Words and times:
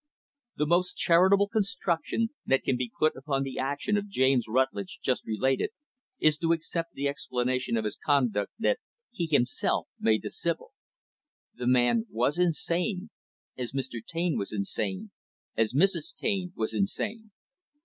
The 0.55 0.65
most 0.65 0.97
charitable 0.97 1.47
construction 1.49 2.29
that 2.47 2.63
can 2.63 2.75
be 2.75 2.91
put 2.97 3.15
upon 3.15 3.43
the 3.43 3.59
action 3.59 3.97
of 3.97 4.07
James 4.09 4.47
Rutlidge, 4.47 4.97
just 4.99 5.23
related, 5.27 5.69
is 6.17 6.39
to 6.39 6.53
accept 6.53 6.93
the 6.93 7.07
explanation 7.07 7.77
of 7.77 7.85
his 7.85 7.99
conduct 8.03 8.51
that 8.57 8.79
he, 9.11 9.27
himself 9.27 9.89
made 9.99 10.23
to 10.23 10.31
Sibyl. 10.31 10.71
The 11.53 11.67
man 11.67 12.07
was 12.09 12.39
insane 12.39 13.11
as 13.55 13.73
Mr. 13.73 14.03
Taine 14.03 14.37
was 14.39 14.51
insane 14.51 15.11
as 15.55 15.75
Mrs. 15.75 16.15
Taine 16.15 16.51
was 16.55 16.73
insane. 16.73 17.29